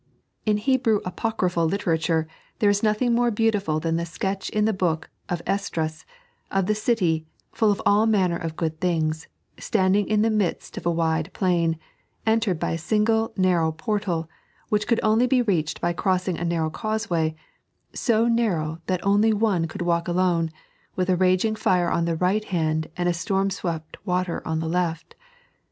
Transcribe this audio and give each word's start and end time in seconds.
In 0.47 0.57
Hebrew 0.57 0.99
apocryphal 1.05 1.67
literature 1.67 2.27
there 2.57 2.71
is 2.71 2.81
nothing 2.81 3.13
more 3.13 3.29
beautiful 3.29 3.79
than 3.79 3.97
the 3.97 4.05
sketch 4.07 4.49
in 4.49 4.65
the 4.65 4.73
book 4.73 5.11
of 5.29 5.43
Esdras, 5.45 6.07
of 6.49 6.65
the 6.65 6.73
city," 6.73 7.27
full 7.53 7.71
of 7.71 7.83
all 7.85 8.07
manner 8.07 8.35
of 8.37 8.55
good 8.55 8.79
things," 8.81 9.27
standing 9.59 10.07
in 10.07 10.23
the 10.23 10.31
midst 10.31 10.75
of 10.75 10.87
a 10.87 10.91
wide 10.91 11.29
plain, 11.33 11.77
Altered 12.25 12.57
by 12.59 12.71
a 12.71 12.77
single 12.79 13.31
narrow 13.37 13.71
portal, 13.71 14.27
which 14.69 14.87
could 14.87 14.99
only 15.03 15.27
be 15.27 15.43
reached 15.43 15.79
by 15.79 15.93
crossing 15.93 16.35
a 16.39 16.43
narrow 16.45 16.71
causeway— 16.71 17.35
so 17.93 18.27
narrow 18.27 18.81
that 18.87 19.05
only 19.05 19.31
one 19.33 19.67
could 19.67 19.83
walk 19.83 20.07
alotie— 20.07 20.49
with 20.95 21.11
a 21.11 21.15
raging 21.15 21.53
fire 21.55 21.91
on 21.91 22.05
the 22.05 22.15
right 22.15 22.45
hand 22.45 22.87
and 22.97 23.15
storm 23.15 23.51
swept 23.51 24.03
water 24.03 24.41
on 24.47 24.61
the 24.61 24.67
left. 24.67 25.13